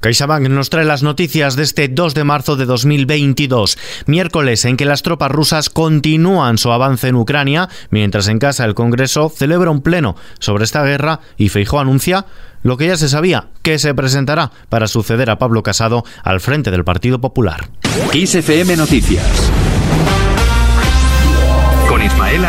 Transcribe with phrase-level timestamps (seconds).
[0.00, 3.76] CaixaBank nos trae las noticias de este 2 de marzo de 2022,
[4.06, 8.74] miércoles en que las tropas rusas continúan su avance en Ucrania, mientras en casa el
[8.74, 12.24] Congreso celebra un pleno sobre esta guerra y Feijó anuncia
[12.62, 16.70] lo que ya se sabía, que se presentará para suceder a Pablo Casado al frente
[16.70, 17.68] del Partido Popular.
[18.14, 19.52] XFM Noticias
[21.90, 22.46] con Ismael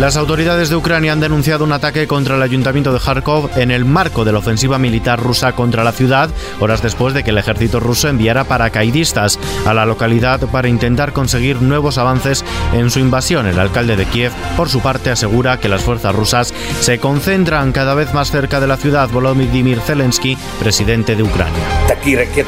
[0.00, 3.84] las autoridades de Ucrania han denunciado un ataque contra el ayuntamiento de Kharkov en el
[3.84, 6.30] marco de la ofensiva militar rusa contra la ciudad,
[6.60, 11.62] horas después de que el ejército ruso enviara paracaidistas a la localidad para intentar conseguir
[11.62, 13.46] nuevos avances en su invasión.
[13.46, 17.94] El alcalde de Kiev, por su parte, asegura que las fuerzas rusas se concentran cada
[17.94, 19.08] vez más cerca de la ciudad.
[19.10, 21.62] Volodymyr Zelensky, presidente de Ucrania.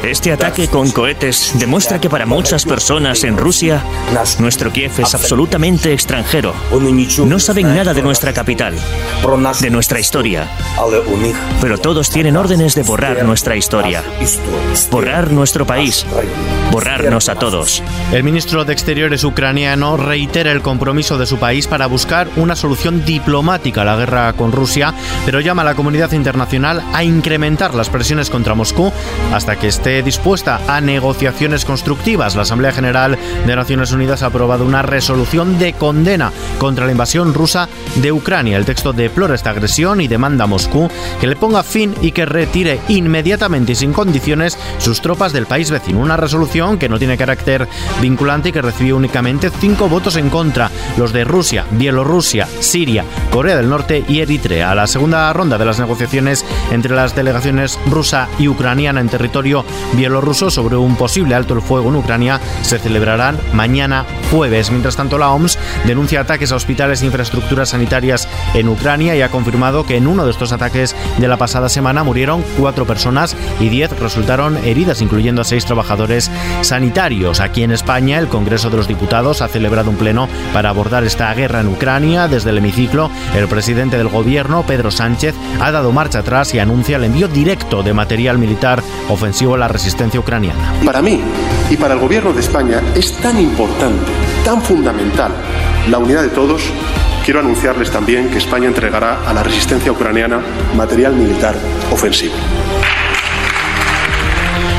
[0.03, 3.81] Este ataque con cohetes demuestra que para muchas personas en Rusia,
[4.39, 6.53] nuestro Kiev es absolutamente extranjero.
[7.45, 8.73] Saben nada de nuestra capital,
[9.61, 10.49] de nuestra historia.
[11.61, 14.03] Pero todos tienen órdenes de borrar nuestra historia,
[14.89, 16.07] borrar nuestro país,
[16.71, 17.83] borrarnos a todos.
[18.11, 23.05] El ministro de Exteriores ucraniano reitera el compromiso de su país para buscar una solución
[23.05, 27.91] diplomática a la guerra con Rusia, pero llama a la comunidad internacional a incrementar las
[27.91, 28.91] presiones contra Moscú
[29.31, 32.35] hasta que esté dispuesta a negociaciones constructivas.
[32.35, 37.24] La Asamblea General de Naciones Unidas ha aprobado una resolución de condena contra la invasión
[37.33, 38.57] rusa de Ucrania.
[38.57, 42.25] El texto deplora esta agresión y demanda a Moscú que le ponga fin y que
[42.25, 45.99] retire inmediatamente y sin condiciones sus tropas del país vecino.
[45.99, 47.67] Una resolución que no tiene carácter
[48.01, 53.55] vinculante y que recibió únicamente cinco votos en contra, los de Rusia, Bielorrusia, Siria, Corea
[53.55, 54.75] del Norte y Eritrea.
[54.75, 60.51] La segunda ronda de las negociaciones entre las delegaciones rusa y ucraniana en territorio bielorruso
[60.51, 64.71] sobre un posible alto el fuego en Ucrania se celebrarán mañana jueves.
[64.71, 69.29] Mientras tanto, la OMS denuncia ataques a hospitales y infraestructuras sanitarias en Ucrania y ha
[69.29, 73.69] confirmado que en uno de estos ataques de la pasada semana murieron cuatro personas y
[73.69, 76.29] diez resultaron heridas, incluyendo a seis trabajadores
[76.61, 77.39] sanitarios.
[77.39, 81.33] Aquí en España, el Congreso de los Diputados ha celebrado un pleno para abordar esta
[81.33, 82.27] guerra en Ucrania.
[82.27, 86.97] Desde el hemiciclo, el presidente del gobierno, Pedro Sánchez, ha dado marcha atrás y anuncia
[86.97, 90.73] el envío directo de material militar ofensivo a la resistencia ucraniana.
[90.83, 91.21] Para mí
[91.69, 94.11] y para el gobierno de España es tan importante,
[94.43, 95.31] tan fundamental
[95.89, 96.61] la unidad de todos
[97.25, 100.39] quiero anunciarles también que España entregará a la resistencia ucraniana
[100.75, 101.55] material militar
[101.91, 102.35] ofensivo.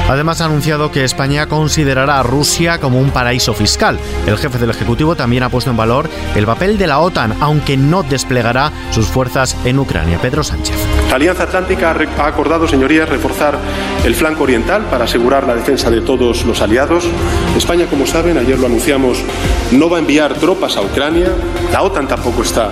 [0.09, 3.99] Además ha anunciado que España considerará a Rusia como un paraíso fiscal.
[4.25, 7.77] El jefe del Ejecutivo también ha puesto en valor el papel de la OTAN, aunque
[7.77, 10.21] no desplegará sus fuerzas en Ucrania.
[10.23, 10.77] Pedro Sánchez.
[11.11, 13.59] La Alianza Atlántica ha acordado, señorías, reforzar
[14.05, 17.05] el flanco oriental para asegurar la defensa de todos los aliados.
[17.57, 19.25] España, como saben, ayer lo anunciamos,
[19.73, 21.33] no va a enviar tropas a Ucrania.
[21.73, 22.71] La OTAN tampoco está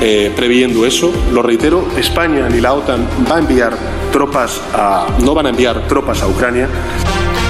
[0.00, 1.12] eh, previendo eso.
[1.32, 3.76] Lo reitero, España ni la OTAN va a enviar
[4.12, 6.68] tropas a, no van a enviar tropas a Ucrania.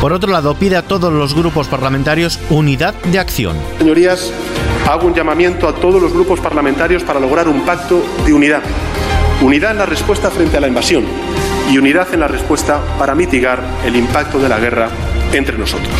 [0.00, 3.56] Por otro lado, pide a todos los grupos parlamentarios unidad de acción.
[3.78, 4.32] Señorías,
[4.88, 8.62] hago un llamamiento a todos los grupos parlamentarios para lograr un pacto de unidad.
[9.40, 11.04] Unidad en la respuesta frente a la invasión
[11.70, 14.88] y unidad en la respuesta para mitigar el impacto de la guerra
[15.32, 15.94] entre nosotros.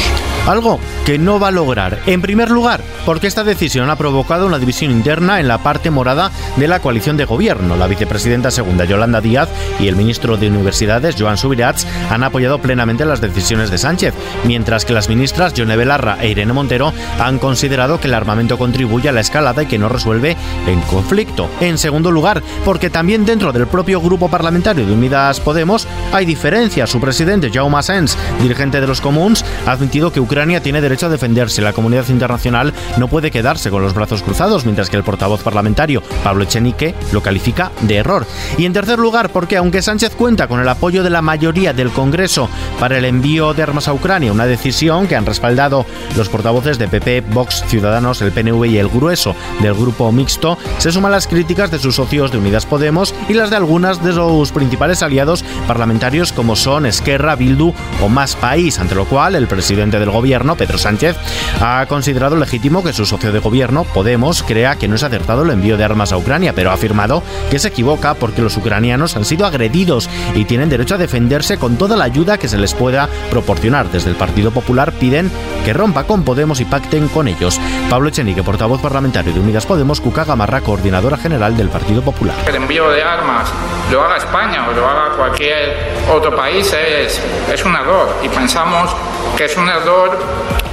[0.47, 1.99] Algo que no va a lograr.
[2.07, 6.31] En primer lugar, porque esta decisión ha provocado una división interna en la parte morada
[6.57, 7.77] de la coalición de gobierno.
[7.77, 9.49] La vicepresidenta segunda, Yolanda Díaz,
[9.81, 14.85] y el ministro de Universidades, Joan Subirats, han apoyado plenamente las decisiones de Sánchez, mientras
[14.85, 19.13] que las ministras Yone Belarra e Irene Montero han considerado que el armamento contribuye a
[19.13, 21.49] la escalada y que no resuelve el conflicto.
[21.61, 26.91] En segundo lugar, porque también dentro del propio grupo parlamentario de Unidas Podemos hay diferencias.
[26.91, 31.11] Su presidente, Jaume Asens, dirigente de los comunes, ha admitido que Ucrania tiene derecho a
[31.11, 31.63] defenderse.
[31.63, 36.03] La comunidad internacional no puede quedarse con los brazos cruzados, mientras que el portavoz parlamentario,
[36.25, 38.27] Pablo Echenique, lo califica de error.
[38.59, 41.91] Y en tercer lugar, porque aunque Sánchez cuenta con el apoyo de la mayoría del
[41.91, 42.49] Congreso
[42.81, 46.89] para el envío de armas a Ucrania, una decisión que han respaldado los portavoces de
[46.89, 51.71] PP, Vox, Ciudadanos, el PNV y el grueso del grupo mixto, se suman las críticas
[51.71, 56.33] de sus socios de Unidas Podemos y las de algunas de sus principales aliados parlamentarios
[56.33, 57.73] como son Esquerra, Bildu
[58.03, 61.17] o Más País, ante lo cual el presidente del gobierno, Pedro Sánchez,
[61.61, 65.51] ha considerado legítimo que su socio de gobierno, Podemos, crea que no es acertado el
[65.51, 69.25] envío de armas a Ucrania, pero ha afirmado que se equivoca porque los ucranianos han
[69.25, 73.09] sido agredidos y tienen derecho a defenderse con toda la ayuda que se les pueda
[73.31, 73.91] proporcionar.
[73.91, 75.31] Desde el Partido Popular piden
[75.65, 77.61] que rompa con Podemos y pacten con ellos.
[77.91, 82.37] Pablo Echenique, portavoz parlamentario de Unidas Podemos, Cuca Gamarra, coordinadora general del Partido Popular.
[82.49, 83.53] El envío de armas
[83.91, 87.21] lo haga España o lo haga cualquier otro país es,
[87.53, 88.91] es un error y pensamos
[89.37, 90.19] que es un error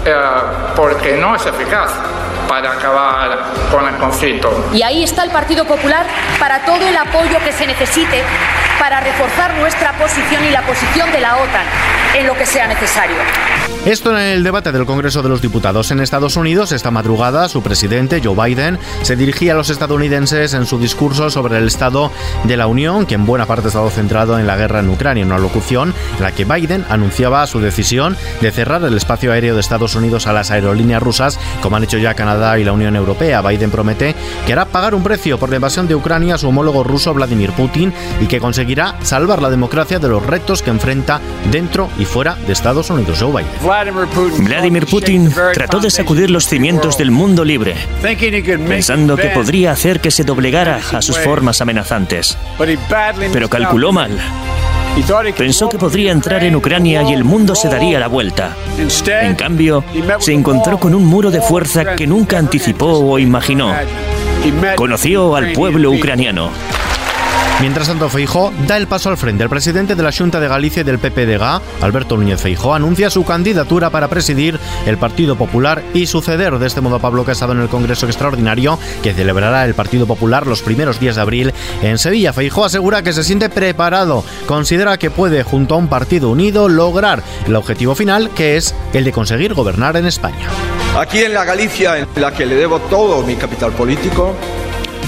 [0.05, 0.15] eh,
[0.75, 1.91] porque no es eficaz.
[2.47, 4.69] para acabar con el conflicto.
[4.73, 6.05] Y ahí está el Partido Popular
[6.39, 8.21] para todo el apoyo que se necesite
[8.77, 11.65] para reforzar nuestra posición y la posición de la OTAN
[12.15, 13.15] en lo que sea necesario.
[13.85, 16.71] Esto en el debate del Congreso de los Diputados en Estados Unidos.
[16.71, 21.57] Esta madrugada, su presidente, Joe Biden, se dirigía a los estadounidenses en su discurso sobre
[21.57, 22.09] el estado
[22.45, 25.25] de la Unión, que en buena parte ha estado centrado en la guerra en Ucrania,
[25.25, 29.59] una locución en la que Biden anunciaba su decisión de cerrar el espacio aéreo de
[29.59, 33.41] Estados Unidos a las aerolíneas rusas, como han hecho ya Canadá y la Unión Europea.
[33.41, 34.15] Biden promete
[34.45, 37.51] que hará pagar un precio por la invasión de Ucrania a su homólogo ruso Vladimir
[37.51, 41.19] Putin y que conseguirá salvar la democracia de los retos que enfrenta
[41.51, 43.19] dentro y fuera de Estados Unidos.
[43.19, 44.45] Joe Biden.
[44.45, 47.75] Vladimir Putin trató de sacudir los cimientos del mundo libre,
[48.67, 52.37] pensando que podría hacer que se doblegara a sus formas amenazantes.
[53.31, 54.19] Pero calculó mal.
[55.37, 58.55] Pensó que podría entrar en Ucrania y el mundo se daría la vuelta.
[59.07, 59.83] En cambio,
[60.19, 63.73] se encontró con un muro de fuerza que nunca anticipó o imaginó.
[64.75, 66.51] Conoció al pueblo ucraniano.
[67.61, 69.43] Mientras tanto, Feijó da el paso al frente.
[69.43, 73.89] El presidente de la Junta de Galicia del PPDG, Alberto Núñez Feijó, anuncia su candidatura
[73.89, 77.69] para presidir el Partido Popular y suceder de este modo a Pablo Casado en el
[77.69, 82.33] Congreso Extraordinario que celebrará el Partido Popular los primeros días de abril en Sevilla.
[82.33, 87.23] Feijó asegura que se siente preparado, considera que puede, junto a un partido unido, lograr
[87.47, 90.49] el objetivo final, que es el de conseguir gobernar en España.
[90.97, 94.35] Aquí en la Galicia, en la que le debo todo mi capital político,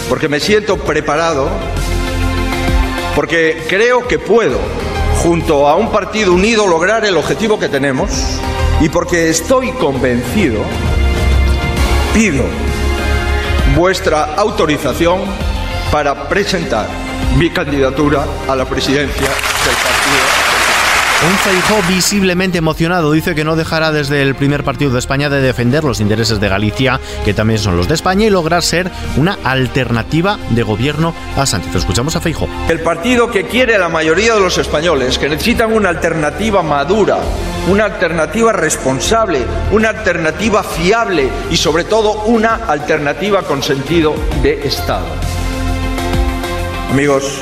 [0.08, 1.50] porque me siento preparado
[3.16, 4.60] porque creo que puedo,
[5.24, 8.12] junto a un partido unido, lograr el objetivo que tenemos
[8.82, 10.60] y porque estoy convencido,
[12.14, 12.44] pido
[13.76, 15.22] vuestra autorización
[15.92, 16.88] para presentar
[17.38, 20.45] mi candidatura a la presidencia del partido.
[21.24, 25.42] Un Feijó visiblemente emocionado dice que no dejará desde el primer partido de España de
[25.42, 29.40] defender los intereses de Galicia, que también son los de España, y lograr ser una
[29.44, 31.74] alternativa de gobierno a Sánchez.
[31.74, 32.48] Escuchamos a Feijó.
[32.70, 37.18] El partido que quiere la mayoría de los españoles, que necesitan una alternativa madura,
[37.70, 39.40] una alternativa responsable,
[39.72, 44.14] una alternativa fiable y sobre todo una alternativa con sentido
[44.44, 45.06] de Estado.
[46.92, 47.42] Amigos,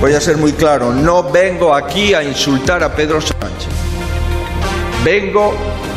[0.00, 3.70] Voy a ser muy claro, no vengo aquí a insultar a Pedro Sánchez.
[5.02, 5.54] Vengo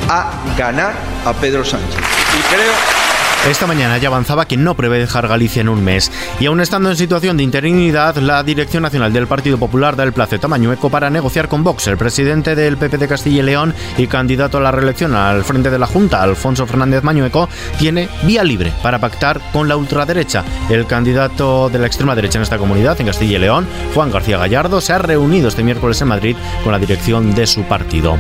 [0.08, 0.94] a ganar
[1.26, 1.98] a Pedro Sánchez.
[1.98, 2.99] Y creo
[3.48, 6.90] esta mañana ya avanzaba que no prevé dejar Galicia en un mes y aún estando
[6.90, 10.90] en situación de interinidad, la Dirección Nacional del Partido Popular da el plazo a Mañueco
[10.90, 11.88] para negociar con Vox.
[11.88, 15.72] El presidente del PP de Castilla y León y candidato a la reelección al frente
[15.72, 17.50] de la Junta, Alfonso Fernández Mañueco,
[17.80, 20.44] tiene vía libre para pactar con la ultraderecha.
[20.70, 24.38] El candidato de la extrema derecha en esta comunidad, en Castilla y León, Juan García
[24.38, 28.18] Gallardo, se ha reunido este miércoles en Madrid con la dirección de su partido.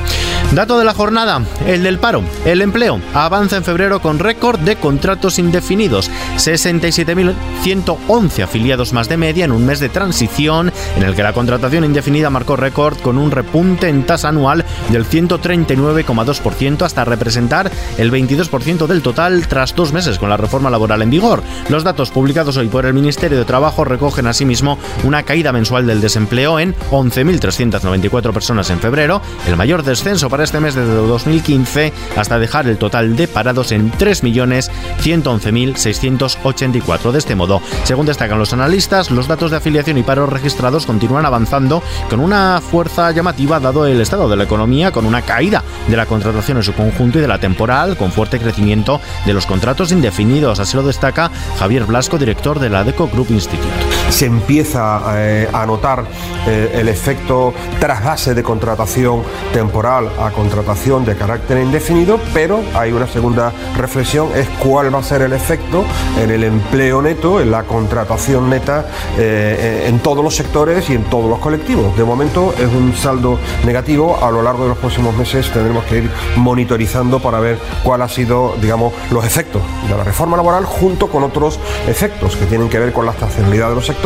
[0.54, 2.24] Dato de la jornada, el del paro.
[2.45, 9.17] El empleo avanza en febrero con récord de contratos contratos indefinidos, 67.111 afiliados más de
[9.17, 13.17] media en un mes de transición en el que la contratación indefinida marcó récord con
[13.17, 19.94] un repunte en tasa anual del 139,2% hasta representar el 22% del total tras dos
[19.94, 21.41] meses con la reforma laboral en vigor.
[21.69, 26.01] Los datos publicados hoy por el Ministerio de Trabajo recogen asimismo una caída mensual del
[26.01, 32.38] desempleo en 11.394 personas en febrero, el mayor descenso para este mes desde 2015 hasta
[32.38, 34.69] dejar el total de parados en 3 millones
[35.01, 37.12] 111.684.
[37.12, 41.25] De este modo, según destacan los analistas, los datos de afiliación y paro registrados continúan
[41.25, 45.97] avanzando con una fuerza llamativa dado el estado de la economía, con una caída de
[45.97, 49.92] la contratación en su conjunto y de la temporal, con fuerte crecimiento de los contratos
[49.92, 50.59] indefinidos.
[50.59, 53.98] Así lo destaca Javier Blasco, director de la Deco Group Institute.
[54.09, 56.04] Se empieza eh, a notar
[56.47, 59.23] eh, el efecto trasvase de contratación
[59.54, 65.04] temporal a contratación de carácter indefinido, pero hay una segunda reflexión, es cuál va a
[65.04, 65.83] ser el efecto
[66.21, 68.85] en el empleo neto, en la contratación neta
[69.18, 71.95] eh, en todos los sectores y en todos los colectivos.
[71.95, 74.18] De momento es un saldo negativo.
[74.21, 78.09] A lo largo de los próximos meses tendremos que ir monitorizando para ver cuál ha
[78.09, 82.80] sido, digamos, los efectos de la reforma laboral junto con otros efectos que tienen que
[82.80, 83.98] ver con la estacionalidad de los sectores.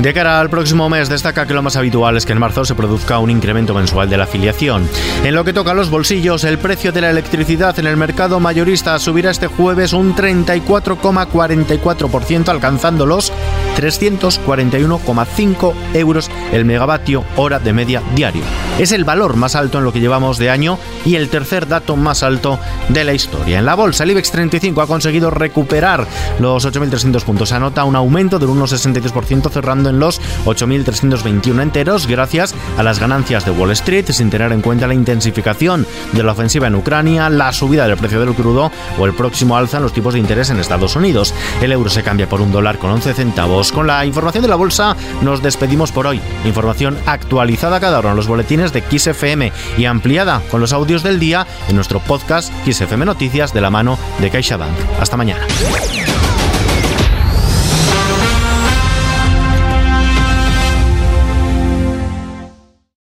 [0.00, 2.74] De cara al próximo mes, destaca que lo más habitual es que en marzo se
[2.74, 4.86] produzca un incremento mensual de la afiliación.
[5.24, 8.38] En lo que toca a los bolsillos, el precio de la electricidad en el mercado
[8.38, 13.32] mayorista subirá este jueves un 34,44%, alcanzando los
[13.76, 18.42] 341,5 euros el megavatio hora de media diario.
[18.78, 21.96] Es el valor más alto en lo que llevamos de año y el tercer dato
[21.96, 23.58] más alto de la historia.
[23.58, 26.06] En la bolsa, el IBEX 35 ha conseguido recuperar
[26.40, 27.52] los 8.300 puntos.
[27.52, 33.50] Anota un aumento del 1,62% cerrando en los 8.321 enteros gracias a las ganancias de
[33.52, 37.86] Wall Street sin tener en cuenta la intensificación de la ofensiva en Ucrania, la subida
[37.86, 40.96] del precio del crudo o el próximo alza en los tipos de interés en Estados
[40.96, 41.34] Unidos.
[41.62, 43.63] El euro se cambia por un dólar con 11 centavos.
[43.72, 46.20] Con la información de la bolsa nos despedimos por hoy.
[46.44, 51.18] Información actualizada cada hora en los boletines de XFM y ampliada con los audios del
[51.18, 54.74] día en nuestro podcast XFM Noticias de la mano de CaixaBank.
[55.00, 55.46] Hasta mañana.